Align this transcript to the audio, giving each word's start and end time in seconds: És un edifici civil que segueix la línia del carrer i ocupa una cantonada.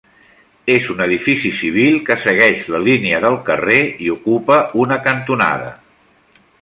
És 0.75 0.85
un 0.93 1.01
edifici 1.05 1.51
civil 1.57 1.99
que 2.07 2.17
segueix 2.23 2.63
la 2.75 2.81
línia 2.87 3.19
del 3.27 3.37
carrer 3.51 3.79
i 4.07 4.09
ocupa 4.15 4.59
una 4.87 4.99
cantonada. 5.11 5.71